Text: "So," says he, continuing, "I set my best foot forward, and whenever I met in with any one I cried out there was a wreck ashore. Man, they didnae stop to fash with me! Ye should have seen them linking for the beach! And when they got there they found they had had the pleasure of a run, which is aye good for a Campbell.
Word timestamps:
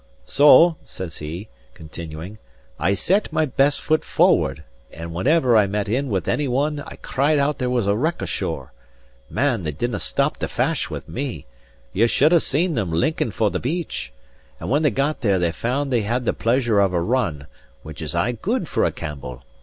"So," 0.25 0.77
says 0.83 1.17
he, 1.17 1.47
continuing, 1.75 2.39
"I 2.79 2.95
set 2.95 3.31
my 3.31 3.45
best 3.45 3.81
foot 3.83 4.03
forward, 4.03 4.63
and 4.91 5.13
whenever 5.13 5.55
I 5.55 5.67
met 5.67 5.87
in 5.87 6.09
with 6.09 6.27
any 6.27 6.47
one 6.47 6.79
I 6.87 6.95
cried 7.03 7.37
out 7.37 7.59
there 7.59 7.69
was 7.69 7.85
a 7.85 7.95
wreck 7.95 8.19
ashore. 8.19 8.73
Man, 9.29 9.61
they 9.61 9.71
didnae 9.71 9.99
stop 9.99 10.37
to 10.37 10.47
fash 10.47 10.89
with 10.89 11.07
me! 11.07 11.45
Ye 11.93 12.07
should 12.07 12.31
have 12.31 12.41
seen 12.41 12.73
them 12.73 12.91
linking 12.91 13.29
for 13.29 13.51
the 13.51 13.59
beach! 13.59 14.11
And 14.59 14.71
when 14.71 14.81
they 14.81 14.89
got 14.89 15.21
there 15.21 15.37
they 15.37 15.51
found 15.51 15.93
they 15.93 16.01
had 16.01 16.13
had 16.13 16.25
the 16.25 16.33
pleasure 16.33 16.79
of 16.79 16.93
a 16.93 16.99
run, 16.99 17.45
which 17.83 18.01
is 18.01 18.15
aye 18.15 18.31
good 18.31 18.67
for 18.67 18.83
a 18.85 18.91
Campbell. 18.91 19.43